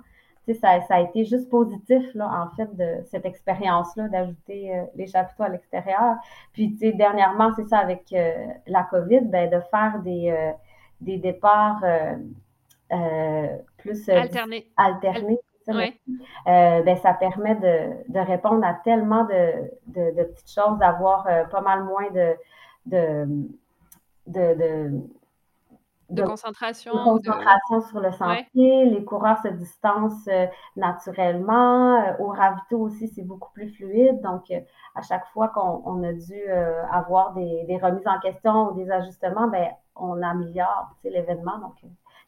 [0.60, 5.06] Ça, ça, a été juste positif, là, en fait, de cette expérience-là, d'ajouter euh, les
[5.06, 6.16] chapiteaux à l'extérieur.
[6.52, 10.52] Puis, tu dernièrement, c'est ça, avec euh, la COVID, ben, de faire des,
[11.02, 11.82] des départs
[13.78, 14.66] plus alternés.
[14.76, 21.60] alternés euh, ben, ça permet de, répondre à tellement de, petites choses, d'avoir euh, pas
[21.60, 22.36] mal moins de,
[24.26, 24.90] de,
[26.20, 26.92] concentration.
[26.92, 28.84] concentration sur le sentier.
[28.90, 30.46] Les coureurs se distancent euh,
[30.76, 32.16] naturellement.
[32.18, 34.20] au ravito aussi, c'est beaucoup plus fluide.
[34.20, 34.52] Donc,
[34.94, 36.42] à chaque fois qu'on a dû
[36.90, 41.58] avoir des, remises en question ou des ajustements, ben, on améliore l'événement.
[41.58, 41.74] Donc,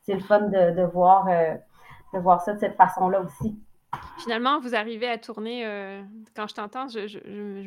[0.03, 3.59] c'est le fun de, voir de voir ça de cette façon-là aussi.
[4.19, 6.03] Finalement, vous arrivez à tourner, euh,
[6.37, 7.19] quand je t'entends, je,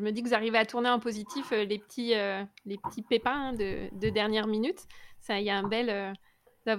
[0.01, 3.01] me dis que vous arrivez à tourner en positif euh, les, petits, euh, les petits
[3.01, 4.87] pépins de, de dernière minute.
[5.21, 6.13] Ça, il y a un bel,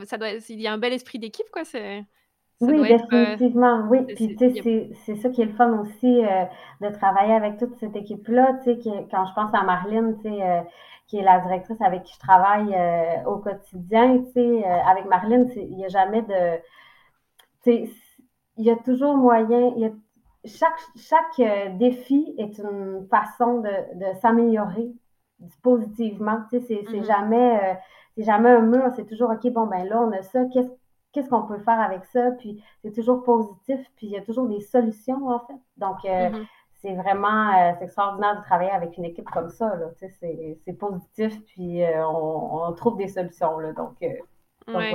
[0.05, 1.65] ça doit, il y a un bel esprit d'équipe, quoi.
[1.65, 2.05] C'est,
[2.61, 4.05] oui, définitivement, oui.
[4.15, 6.23] Puis, tu sais, c'est ça qui est le fun aussi
[6.81, 8.59] de travailler avec toute cette équipe-là.
[8.65, 8.79] Tu sais,
[9.11, 10.67] quand je pense à Marlene, tu sais,
[11.07, 12.75] qui est la directrice avec qui je travaille
[13.27, 16.59] au quotidien, tu sais, avec Marlene, il n'y a jamais de
[18.59, 19.91] il y a toujours moyen, il y a,
[20.45, 24.93] chaque, chaque euh, défi est une façon de, s'améliorer
[25.63, 26.43] positivement.
[26.51, 27.05] c'est mm-hmm.
[27.05, 27.75] jamais, euh,
[28.17, 30.71] c'est jamais un mur, c'est toujours OK, bon, ben là, on a ça, qu'est-ce
[31.13, 32.33] qu'est-ce qu'on peut faire avec ça?
[32.33, 35.61] Puis c'est toujours positif, puis il y a toujours des solutions, en fait.
[35.77, 36.47] Donc, euh, mm-hmm.
[36.83, 39.73] c'est vraiment extraordinaire de travailler avec une équipe comme ça.
[39.97, 43.59] C'est positif, puis on, on, trouve des solutions.
[43.59, 43.97] Là, donc,
[44.75, 44.93] Ouais.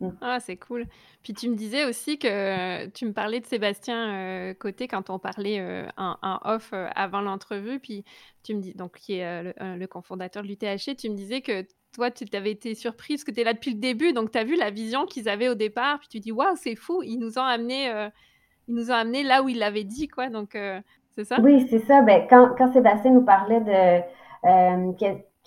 [0.00, 0.08] Mmh.
[0.20, 0.86] Ah, c'est cool.
[1.22, 5.18] Puis tu me disais aussi que tu me parlais de Sébastien euh, Côté quand on
[5.18, 8.04] parlait euh, en, off euh, avant l'entrevue, puis
[8.42, 12.10] tu me dis donc qui est le, cofondateur de l'UTHC, tu me disais que toi
[12.10, 14.56] tu t'avais été surprise que tu es là depuis le début, donc tu as vu
[14.56, 17.44] la vision qu'ils avaient au départ, puis tu dis waouh, c'est fou, ils nous ont
[17.44, 18.08] amené
[18.68, 20.28] ils nous ont amené là où ils l'avaient dit quoi.
[20.28, 20.56] Donc
[21.16, 21.38] c'est ça?
[21.40, 22.02] Oui, c'est ça.
[22.02, 24.00] Ben, quand, quand Sébastien nous parlait de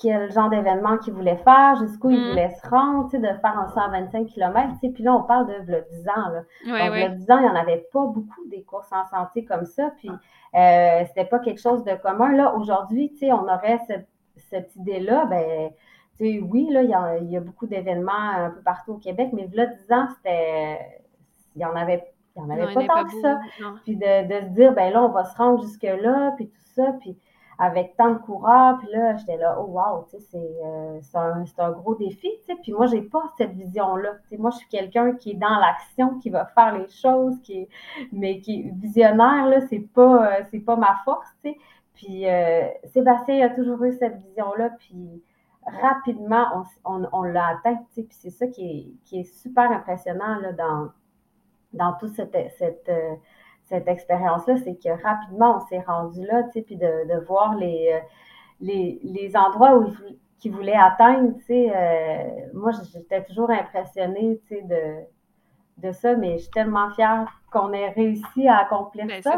[0.02, 2.30] quel genre d'événement qu'il voulait faire, jusqu'où il mm.
[2.30, 6.30] voulait se rendre, de faire un 125 km, puis là, on parle de 10 ans,
[6.30, 6.44] là.
[6.66, 7.10] Ouais, Donc, ouais.
[7.10, 10.10] 10 ans, il n'y en avait pas beaucoup des courses en santé comme ça, puis
[10.10, 12.32] euh, c'était pas quelque chose de commun.
[12.32, 15.72] Là, aujourd'hui, on aurait cette, cette idée-là, ben,
[16.20, 19.30] oui, là, il y, a, il y a beaucoup d'événements un peu partout au Québec,
[19.34, 21.02] mais là, 10 ans, c'était,
[21.56, 23.40] il y en avait il n'y en avait pas tant que ça.
[23.84, 26.96] Puis de, de, se dire, ben là, on va se rendre jusque-là, puis tout ça.
[27.00, 27.16] Puis
[27.60, 28.78] avec tant de coureurs.
[28.80, 32.46] Puis là, j'étais là, oh wow, tu sais, c'est euh, un, un, gros défi, tu
[32.46, 32.56] sais.
[32.62, 34.16] Puis moi, j'ai pas cette vision-là.
[34.24, 37.40] Tu sais, moi, je suis quelqu'un qui est dans l'action, qui va faire les choses,
[37.42, 37.68] qui
[38.12, 41.58] mais qui est visionnaire, là, c'est pas, euh, c'est pas ma force, tu sais.
[41.96, 45.24] Puis euh, Sébastien a toujours eu cette vision-là, puis
[45.66, 48.04] rapidement, on, on, l'a atteint, tu sais.
[48.04, 50.90] Puis c'est ça qui est, qui est super impressionnant, là, dans,
[51.74, 52.90] dans toute cette, cette
[53.66, 57.92] cette expérience-là, c'est que rapidement, on s'est rendu là, tu sais, puis de, voir les,
[57.94, 58.00] euh,
[58.62, 59.88] les, les, endroits où
[60.40, 61.72] qu'ils voulaient atteindre, tu sais.
[61.74, 67.26] Euh, moi, j'étais toujours impressionnée, tu sais, de, de ça, mais je suis tellement fière
[67.52, 69.38] qu'on ait réussi à accomplir ben, ça.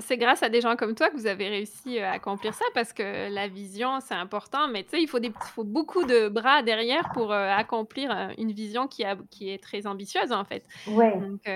[0.00, 2.64] C'est grâce à des gens comme toi que vous avez réussi euh, à accomplir ça
[2.74, 6.28] parce que la vision, c'est important, mais tu sais, il faut, des, faut beaucoup de
[6.28, 10.64] bras derrière pour accomplir une vision qui, a, qui est très ambitieuse, en fait.
[10.88, 11.06] Oui.
[11.16, 11.46] Donc,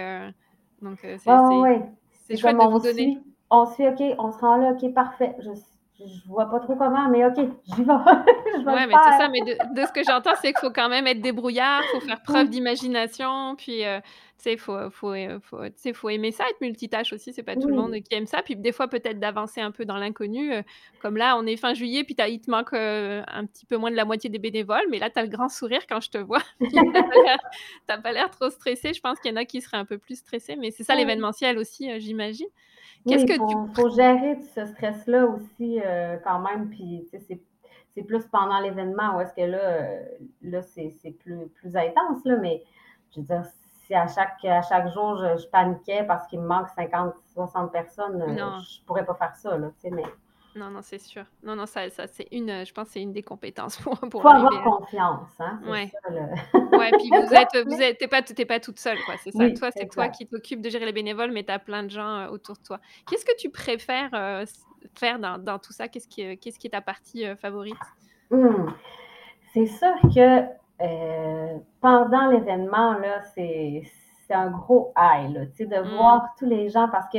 [0.83, 3.19] donc c'est chouette de vous donner.
[3.51, 5.37] on se fait, OK, on se rend là, OK, parfait.
[5.41, 5.51] Je,
[5.99, 7.93] je vois pas trop comment, mais OK, j'y vais.
[8.59, 10.89] je vais ouais, mais c'est ça, mais de, ce que j'entends, c'est qu'il faut quand
[10.89, 14.01] même être débrouillard, il faut faire preuve d'imagination, puis euh,
[14.43, 15.59] sais, il faut, faut, euh, faut,
[15.95, 18.57] faut, aimer ça, être multitâche aussi, c'est pas tout le monde qui aime ça, puis
[18.57, 20.63] des fois peut-être d'avancer un peu dans l'inconnu, euh,
[21.01, 23.97] comme là, on est fin juillet, puis il te manque un petit peu moins de
[23.97, 26.43] la moitié des bénévoles, mais là, tu as le grand sourire quand je te vois,
[27.87, 29.99] t'as pas l'air trop stressé, je pense qu'il y en a qui seraient un peu
[29.99, 32.49] plus stressés, mais c'est ça l'événementiel aussi, j'imagine.
[33.07, 33.75] Qu'est-ce que tu...
[33.75, 36.69] faut gérer ce stress-là aussi euh, quand même.
[36.69, 40.05] Puis, c'est plus pendant l'événement où est-ce que là, euh,
[40.43, 42.63] là c'est plus, plus intense, là, mais
[43.15, 43.45] je veux dire,
[43.87, 48.21] si à chaque, à chaque jour, je, paniquais parce qu'il me manque 50, 60 personnes,
[48.23, 50.03] euh, je pourrais pas faire ça, là, mais...
[50.57, 51.25] Non, non, c'est sûr.
[51.43, 54.29] Non, non, ça, ça c'est une, je pense, c'est une des compétences pour, pour Faut
[54.29, 55.61] avoir confiance, hein.
[55.67, 55.93] Ouais.
[55.93, 56.11] Ça,
[56.79, 59.17] ouais, puis vous êtes, vous êtes, t'es pas, t'es pas toute seule, quoi.
[59.23, 59.51] C'est ça.
[59.51, 62.21] toi, c'est toi qui t'occupes de gérer les bénévoles, mais tu as plein de gens
[62.21, 62.81] euh, autour de toi.
[63.07, 64.47] Qu'est-ce que tu préfères euh,
[64.95, 65.89] faire dans, dans, tout ça?
[65.89, 67.77] Qu'est-ce qui, qu'est-ce qui est ta partie euh, favorite?
[68.31, 68.71] Mmh.
[69.53, 70.43] C'est sûr que
[71.81, 73.83] pendant l'événement, là, c'est,
[74.27, 75.97] c'est un gros high, là, tu sais, de mmh.
[75.97, 77.19] voir tous les gens parce que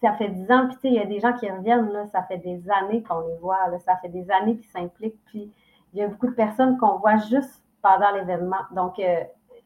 [0.00, 2.06] ça fait dix ans, puis tu sais, il y a des gens qui reviennent, là,
[2.06, 5.50] ça fait des années qu'on les voit, là, ça fait des années qu'ils s'impliquent, puis
[5.92, 8.64] il y a beaucoup de personnes qu'on voit juste pendant l'événement.
[8.72, 9.22] Donc, euh,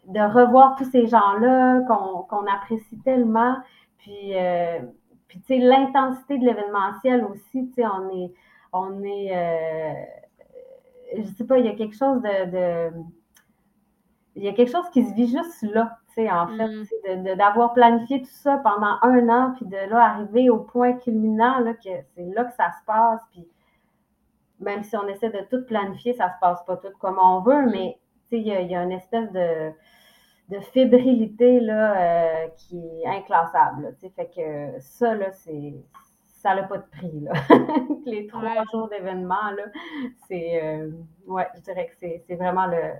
[0.06, 3.56] de revoir tous ces gens-là qu'on apprécie tellement,
[3.98, 4.78] puis, euh,
[5.26, 8.32] puis tu sais, l'intensité de l'événementiel aussi, tu sais, on est,
[8.72, 10.04] on est, euh,
[11.16, 12.90] je sais pas, il y a quelque chose de,
[14.36, 17.36] il y a quelque chose qui se vit juste là, en fait, mm.
[17.36, 21.74] d'avoir planifié tout ça pendant un an, puis de là arriver au point culminant, là,
[21.74, 23.46] que c'est là que ça se passe, puis
[24.60, 27.66] même si on essaie de tout planifier, ça se passe pas tout comme on veut,
[27.66, 27.70] mm.
[27.70, 27.98] mais
[28.32, 29.70] il y, y, a une espèce de,
[30.48, 33.94] de fébrilité là, euh, qui est inclassable.
[34.00, 35.74] fait que ça, là, c'est
[36.38, 37.20] ça n'a pas de prix.
[37.20, 37.32] Là.
[38.06, 39.64] Les trois jours d'événement, là,
[40.26, 40.90] c'est euh,
[41.26, 42.92] ouais, je dirais que c'est vraiment le,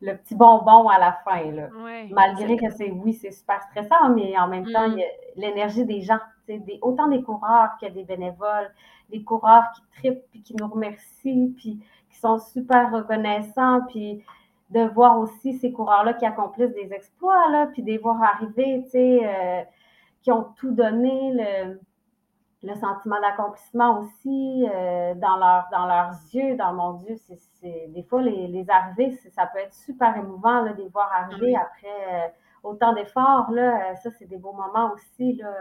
[0.00, 1.50] le petit bonbon à la fin.
[1.50, 1.68] Là.
[2.10, 4.92] Malgré que c'est, oui, c'est super stressant, mais en même temps, mm.
[4.92, 6.18] il y a l'énergie des gens.
[6.48, 8.72] Des, autant des coureurs que des bénévoles,
[9.10, 14.22] des coureurs qui tripent, puis qui nous remercient, puis qui sont super reconnaissants, puis
[14.70, 18.82] de voir aussi ces coureurs-là qui accomplissent des exploits, là, puis de les voir arriver,
[18.84, 19.62] tu sais, euh,
[20.22, 21.80] qui ont tout donné, le,
[22.62, 28.02] le sentiment d'accomplissement aussi euh, dans, leur, dans leurs yeux, dans mon Dieu, c'est, des
[28.02, 31.88] fois les, les arrivées, ça peut être super émouvant là, de les voir arriver après
[31.88, 32.28] euh,
[32.62, 33.50] autant d'efforts.
[33.50, 35.52] Là, euh, ça, c'est des beaux moments aussi là,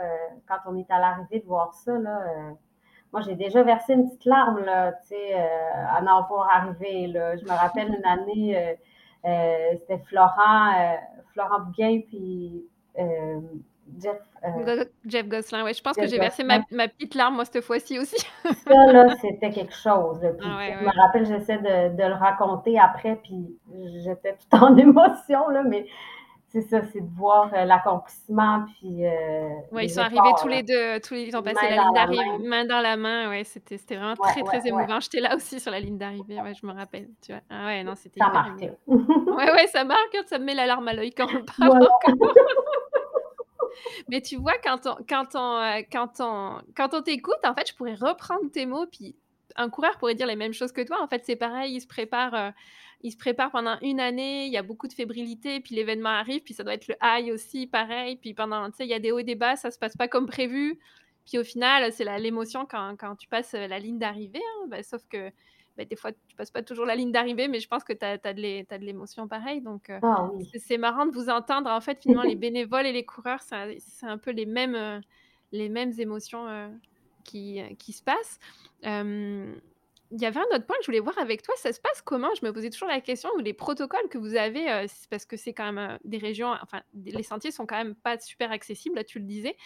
[0.48, 1.98] quand on est à l'arrivée de voir ça.
[1.98, 2.20] Là,
[3.12, 4.94] moi, j'ai déjà versé une petite larme là,
[5.90, 7.08] à en voir arriver.
[7.08, 7.36] Là.
[7.36, 8.78] Je me rappelle une année,
[9.24, 10.98] c'était Florent,
[11.34, 12.66] Florent Bouguin, puis
[14.02, 14.86] Jeff, euh...
[15.06, 15.74] Jeff Gosselin, ouais.
[15.74, 18.18] Je pense que j'ai versé ma, ma, petite larme, moi, cette fois-ci aussi.
[18.44, 20.20] ça, là, c'était quelque chose.
[20.20, 23.58] Puis, ah ouais, je me rappelle, j'essaie de, de, le raconter après, puis
[24.04, 25.86] j'étais tout en émotion, là, mais
[26.48, 29.06] c'est ça, c'est de voir euh, l'accomplissement, puis...
[29.06, 31.94] Euh, oui, ils sont arrivés tous les deux, tous les, ils ont passé la ligne
[31.94, 35.00] d'arrivée, main dans la main, ouais, c'était vraiment très, très émouvant.
[35.00, 37.42] J'étais là aussi sur la ligne d'arrivée, ouais, je me rappelle, tu vois.
[37.50, 38.62] Ah ouais, non, c'était Ça marque.
[38.62, 41.78] ouais, ouais, ça marque, ça me met la larme à l'œil quand on parle.
[41.78, 41.90] Voilà.
[44.10, 47.70] Mais tu vois, quand on, quand on, euh, quand on, quand on t'écoute, en fait,
[47.70, 49.16] je pourrais reprendre tes mots, puis
[49.56, 51.02] un coureur pourrait dire les mêmes choses que toi.
[51.02, 52.52] En fait, c'est pareil, il se prépare, euh,
[53.02, 56.42] il se prépare pendant une année, il y a beaucoup de fébrilité, puis l'événement arrive,
[56.42, 58.18] puis ça doit être le high aussi, pareil.
[58.18, 59.96] Puis pendant, tu sais, il y a des hauts et des bas, ça se passe
[59.96, 60.80] pas comme prévu.
[61.26, 64.42] Puis au final, c'est l'émotion quand, quand, tu passes la ligne d'arrivée.
[64.68, 65.32] Ben, sauf que
[65.78, 68.06] bah, des fois, tu passes pas toujours la ligne d'arrivée, mais je pense que tu
[68.06, 69.62] as, de l'émotion pareil.
[69.62, 71.70] Donc, euh, ah c'est marrant de vous entendre.
[71.70, 75.00] En fait, finalement, les bénévoles et les coureurs, c'est un peu les mêmes, euh,
[75.52, 76.70] les mêmes émotions euh,
[77.24, 78.40] qui, qui, se passent
[80.12, 81.54] il y avait un autre point que je voulais voir avec toi.
[81.58, 82.30] Ça se passe comment?
[82.40, 85.38] Je me posais toujours la question ou les protocoles que vous avez, euh, parce que
[85.38, 88.96] c'est quand même euh, des régions, enfin, les sentiers sont quand même pas super accessibles,
[88.96, 89.58] là, tu le disais.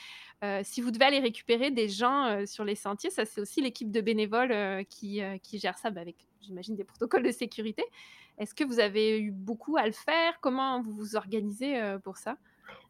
[0.44, 3.92] Euh, si vous devez aller récupérer des gens sur les sentiers, ça, c'est aussi l'équipe
[3.92, 7.84] de bénévoles qui, qui, gère ça bah, avec, j'imagine, des protocoles de sécurité.
[8.38, 10.40] Est-ce que vous avez eu beaucoup à le faire?
[10.40, 12.38] Comment vous vous organisez pour ça?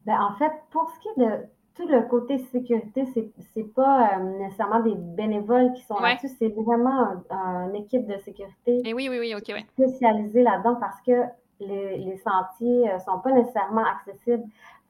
[0.06, 1.44] Ben, En fait, pour ce qui est de
[1.88, 3.04] le côté sécurité,
[3.54, 8.76] c'est, pas euh, nécessairement des bénévoles qui sont là-dessus, c'est vraiment une équipe de sécurité
[8.76, 11.24] Et eh oui, oui, oui, spécialisée là-dedans parce que
[11.60, 14.44] les, les sentiers euh, sont pas nécessairement accessibles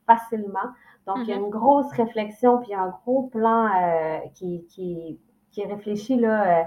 [0.06, 0.70] facilement.
[1.06, 1.44] Donc, il y a mm-hmm.
[1.44, 5.18] une grosse réflexion, puis un gros plan euh, qui, qui,
[5.50, 6.66] qui est réfléchi là,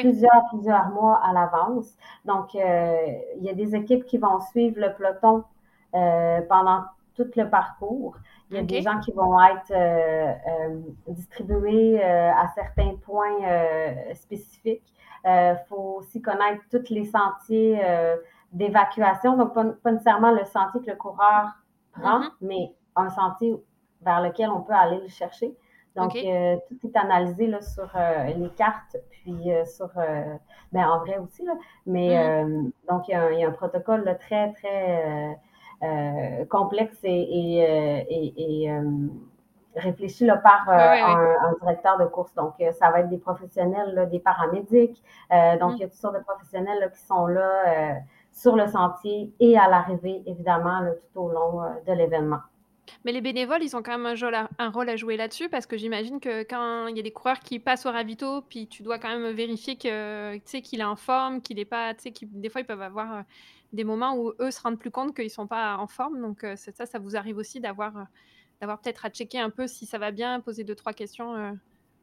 [0.00, 1.96] plusieurs, plusieurs mois à l'avance.
[2.24, 5.44] Donc, il y a des équipes qui vont suivre le peloton
[6.48, 6.82] pendant
[7.14, 8.16] tout le parcours.
[8.50, 9.72] Il y a des gens qui vont être
[11.08, 13.38] distribués à certains points
[14.14, 14.92] spécifiques.
[15.24, 17.80] Il faut aussi connaître tous les sentiers
[18.52, 19.36] d'évacuation.
[19.36, 21.50] Donc, pas, nécessairement le sentier que le coureur
[21.92, 22.30] prend, mm-hmm.
[22.40, 23.56] mais un sentier
[24.02, 25.54] vers lequel on peut aller le chercher.
[25.96, 29.90] Donc, euh, tout est analysé là, sur euh, les cartes, puis euh, sur,
[30.72, 31.52] ben, en vrai aussi, là,
[31.84, 32.70] mais mm.
[32.88, 35.36] donc, il y, a un, protocole très, très
[36.48, 38.70] complexe et, et, et,
[39.76, 42.34] réfléchi là, par un, directeur de course.
[42.34, 45.02] Donc, ça va être des professionnels, des paramédics.
[45.60, 45.76] donc, mm.
[45.76, 48.00] il y a toutes sortes de professionnels qui sont là
[48.32, 50.80] sur le sentier et à l'arrivée, évidemment,
[51.12, 52.40] tout au long de l'événement.
[53.04, 54.14] Mais les bénévoles, ils ont quand même
[54.58, 57.40] un, rôle à jouer là-dessus parce que j'imagine que quand il y a des coureurs
[57.40, 60.84] qui passent au ravito, puis tu dois quand même vérifier que tu sais qu'il est
[60.84, 63.22] en forme, qu'il est pas, tu sais, des fois ils peuvent avoir euh,
[63.72, 66.20] des moments où eux se rendent plus compte qu'ils sont pas en forme.
[66.20, 68.04] Donc euh, ça, ça vous arrive aussi d'avoir euh,
[68.60, 71.56] d'avoir peut-être à checker un peu si ça va bien, poser deux trois questions.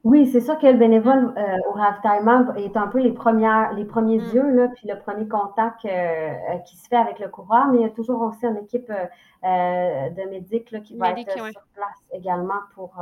[0.04, 3.84] Oui, c'est sûr que le bénévole euh, au ravitaillement est un peu les premières, les
[3.84, 4.34] premiers mm.
[4.34, 7.80] yeux, là, puis le premier contact euh, euh, qui se fait avec le coureur, mais
[7.80, 12.04] il y a toujours aussi une équipe de médics là, qui va être sur place
[12.14, 12.96] également pour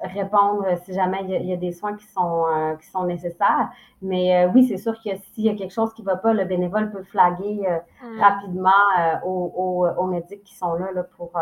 [0.00, 2.44] répondre si jamais il y, a, des soins qui sont,
[2.80, 3.70] qui sont nécessaires.
[4.02, 6.44] Mais oui, c'est sûr que s'il y a quelque chose qui ne va pas, le
[6.44, 7.62] bénévole peut flaguer
[8.02, 8.20] mm.
[8.20, 8.70] rapidement
[9.24, 11.32] aux, aux, médics qui sont là, là pour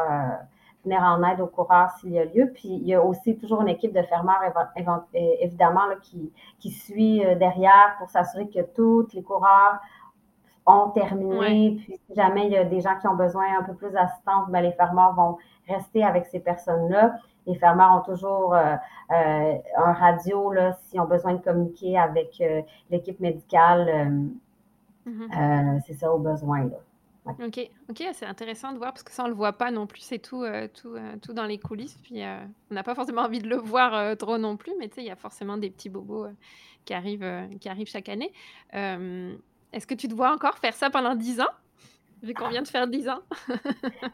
[0.85, 2.51] venir en aide aux coureurs s'il y a lieu.
[2.55, 4.41] Puis il y a aussi toujours une équipe de fermeurs,
[5.15, 9.79] évidemment, qui, qui suit euh, derrière pour s'assurer que tous les coureurs
[10.67, 11.77] ont terminé.
[11.85, 14.49] Puis si jamais il y a des gens qui ont besoin un peu plus d'assistance,
[14.49, 17.15] ben, les fermeurs vont rester avec ces personnes-là.
[17.47, 18.77] Les fermeurs ont toujours euh,
[19.11, 22.43] euh, un radio s'ils ont besoin de communiquer avec
[22.91, 24.23] l'équipe médicale.
[25.07, 25.81] Mm-hmm.
[25.85, 26.65] c'est ça au besoin.
[26.65, 26.77] Là.
[27.25, 30.01] OK, OK, c'est intéressant de voir parce que ça, on le voit pas non plus,
[30.01, 31.97] c'est tout, euh, tout, euh, tout dans les coulisses.
[32.03, 34.97] Puis euh, on n'a pas forcément envie de le voir trop non plus, mais tu
[34.97, 36.27] sais, il y a forcément des petits bobos
[36.85, 38.33] qui, arrivent, qui arrivent chaque année.
[39.73, 41.53] Est-ce que tu te vois encore faire ça pendant 10 ans?
[42.23, 43.21] Vu qu'on vient de faire 10 ans?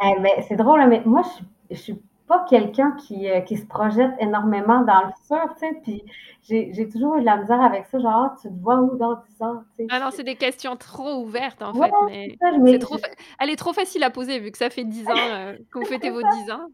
[0.03, 3.66] Eh ben, c'est drôle, mais moi, je, je suis pas quelqu'un qui, euh, qui, se
[3.66, 6.05] projette énormément dans le futur, tu sais, puis
[6.42, 9.14] j'ai toujours eu de la misère avec ça, genre, ah, tu te vois où dans
[9.14, 9.87] 10 ans, tu sais?
[9.90, 12.99] Ah non, c'est des questions trop ouvertes, en fait, mais, trop
[13.40, 15.87] elle est trop facile à poser, vu que ça fait 10 ans euh, que vous
[15.87, 16.68] fêtez vos 10 ans.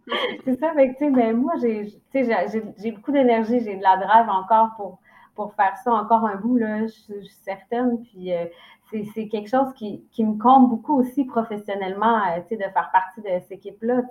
[0.44, 4.70] c'est ça, mais tu sais, ben, moi, j'ai beaucoup d'énergie, j'ai de la drive encore
[4.77, 4.99] pour,
[5.35, 8.33] pour faire ça encore un bout, là, je, suis certaine, puis...
[8.33, 8.44] Euh,
[9.12, 13.29] c'est quelque chose qui, qui, me compte beaucoup aussi professionnellement, euh, de faire partie de
[13.40, 14.03] cette équipe-là.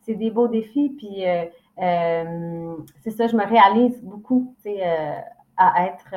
[0.00, 4.54] C'est des beaux défis, puis euh, c'est ça, je me réalise beaucoup
[5.58, 6.14] à être,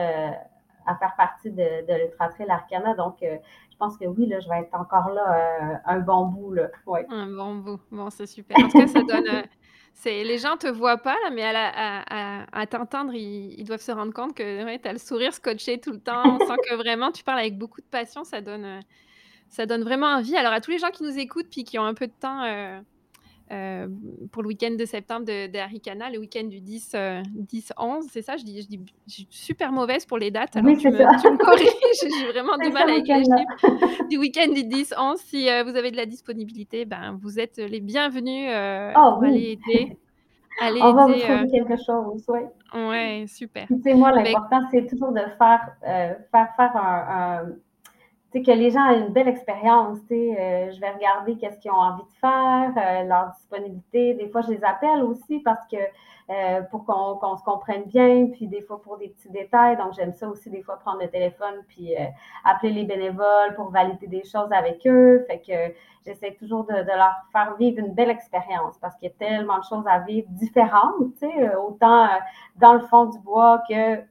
[0.85, 2.93] à faire partie de, de l'Ultra Trail Arcana.
[2.93, 6.53] Donc, je pense que oui, là, je vais être encore là un bon bout.
[6.53, 6.69] Là.
[7.09, 7.79] Un bon bout.
[7.91, 8.55] Bon, c'est super.
[9.93, 14.13] C'est les gens te voient pas là, mais à à t'entendre, ils doivent se rendre
[14.13, 16.23] compte que, ouais, tu as le sourire scotché tout le temps.
[16.25, 18.79] On sent que vraiment tu parles avec beaucoup de passion, ça donne, euh,
[19.49, 20.35] ça donne vraiment envie.
[20.35, 22.43] Alors à tous les gens qui nous écoutent, puis qui ont un peu de temps,
[22.43, 22.79] euh,
[23.51, 23.87] euh,
[24.31, 28.37] pour le week-end de septembre de de Arikana, le week-end du 10, 10-11, c'est ça?
[28.37, 31.31] Je dis je dis je suis super mauvaise pour les dates, alors tu me tu
[31.31, 31.67] me corriges,
[32.19, 34.07] j'ai vraiment du mal avec les chiffres.
[34.09, 38.49] Du week-end du 10-11, si, vous avez de la disponibilité, ben, vous êtes les bienvenus,
[38.95, 39.97] Oh pour aller aider
[40.61, 42.39] On va vous trouver quelque chose, oui.
[42.73, 43.65] Ouais, super.
[43.67, 47.43] Tu sais, moi, l'important, c'est toujours de faire, faire faire un
[48.31, 49.97] sais, que les gens aient une belle expérience.
[50.11, 54.13] Euh, je vais regarder qu'est-ce qu'ils ont envie de faire, euh, leur disponibilité.
[54.13, 55.77] Des fois, je les appelle aussi parce que
[56.29, 59.77] euh, pour qu'on se comprenne bien, puis des fois pour des petits détails.
[59.77, 61.95] Donc, j'aime ça aussi des fois prendre le téléphone puis
[62.43, 65.25] appeler les bénévoles pour valider des choses avec eux.
[65.27, 65.73] Fait que
[66.05, 69.57] j'essaie toujours de, de, leur faire vivre une belle expérience parce qu'il y a tellement
[69.57, 72.07] de choses à vivre différentes, sais, autant
[72.57, 74.03] dans le fond du bois que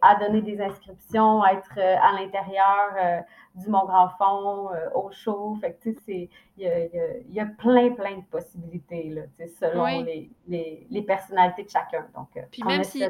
[0.00, 5.56] à donner des inscriptions, à être à l'intérieur du Mont Grand Fond euh, au chaud.
[5.60, 6.86] Fait que, il y a,
[7.28, 9.22] y a, plein, plein de possibilités, là,
[9.58, 12.06] selon les, les, les, personnalités de chacun.
[12.14, 13.02] Donc, euh, même si,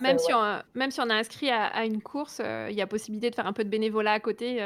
[0.00, 2.86] même, si on, même si on a inscrit à, une course, euh, il y a
[2.86, 4.58] possibilité de faire un peu de bénévolat à côté.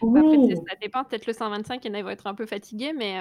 [0.00, 0.20] oui.
[0.20, 1.04] Après, ça dépend.
[1.04, 3.18] Peut-être le 125, il y en a qui vont être un peu fatigués, mais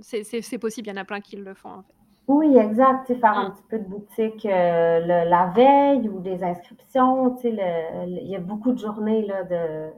[0.00, 0.88] c'est possible.
[0.88, 1.94] Il y en a plein qui le font, en fait.
[2.28, 3.12] Oui, exact.
[3.14, 7.36] Faire un petit peu de boutique la veille ou des inscriptions.
[7.42, 9.90] Il y a beaucoup de journées là, de,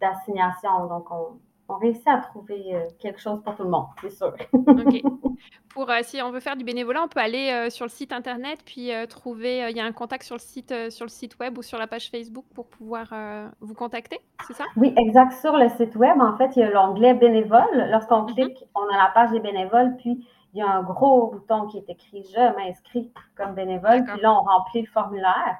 [0.00, 0.86] d'assignation.
[0.86, 4.32] Donc, on, réussit à trouver euh, quelque chose pour tout le monde, c'est sûr.
[4.52, 5.02] OK.
[5.68, 8.12] Pour, euh, si on veut faire du bénévolat, on peut aller euh, sur le site
[8.12, 11.58] internet, puis trouver, il y a un contact sur le site, sur le site web
[11.58, 13.12] ou sur la page Facebook pour pouvoir
[13.60, 14.64] vous contacter, c'est ça?
[14.76, 15.32] Oui, exact.
[15.32, 17.90] Sur le site web, en fait, il y a l'onglet bénévole.
[17.90, 18.34] Lorsqu'on mm-hmm.
[18.34, 20.26] clique, on a la page des bénévoles, puis
[20.56, 24.04] il y a un gros bouton qui est écrit Je m'inscris comme bénévole.
[24.04, 25.58] Puis là, on remplit le formulaire.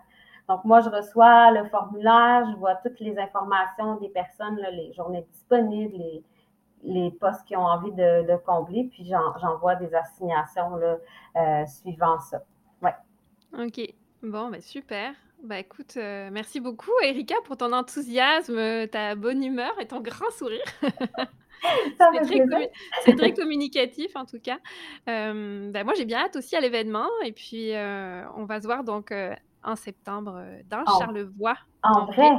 [0.48, 5.26] Donc, moi, je reçois le formulaire, je vois toutes les informations des personnes, les journées
[5.32, 5.98] disponibles,
[6.82, 10.96] les, postes qui ont envie de, combler, puis j'envoie des assignations là,
[11.36, 12.42] euh, suivant ça.
[12.80, 12.94] Ouais.
[13.58, 13.80] OK.
[14.22, 15.12] Bon, ben super.
[15.42, 20.30] Bah écoute, euh, merci beaucoup Erika pour ton enthousiasme, ta bonne humeur et ton grand
[20.30, 20.64] sourire.
[23.04, 24.58] C'est très, communicatif en tout cas.
[25.08, 27.72] Euh, bah, moi j'ai bien hâte aussi à l'événement et puis
[28.36, 29.12] on va se voir donc
[29.64, 31.56] en septembre dans Charlevoix.
[31.82, 32.30] En, vrai.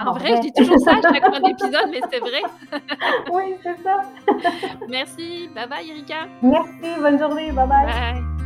[0.00, 2.42] En, vrai, je dis toujours ça à chaque fin d'épisode, mais c'est vrai.
[3.32, 4.02] oui, c'est ça.
[4.88, 5.48] Merci.
[5.54, 6.26] Bye bye, Erika.
[6.42, 7.00] Merci.
[7.00, 7.50] Bonne journée.
[7.52, 7.86] Bye bye.
[7.86, 8.36] Bye.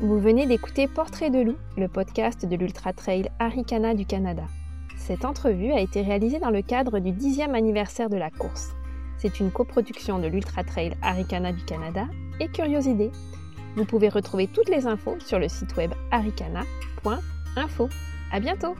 [0.00, 4.44] Vous venez d'écouter Portrait de loup, le podcast de l'Ultra Trail Arikana du Canada.
[5.06, 8.74] Cette entrevue a été réalisée dans le cadre du 10e anniversaire de la course.
[9.18, 12.08] C'est une coproduction de l'Ultra Trail Arikana du Canada
[12.40, 13.12] et Curiosité.
[13.76, 17.88] Vous pouvez retrouver toutes les infos sur le site web aricana.info.
[18.32, 18.74] À bientôt!